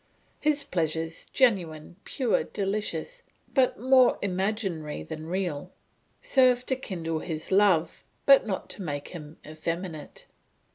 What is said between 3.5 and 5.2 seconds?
but more imaginary